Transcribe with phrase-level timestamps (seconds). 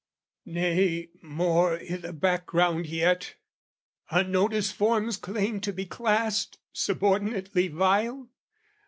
[0.47, 3.35] Nay, more i' the background, yet?
[4.09, 8.27] Unnoticed forms Claim to be classed, subordinately vile?